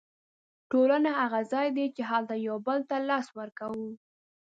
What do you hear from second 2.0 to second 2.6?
هلته یو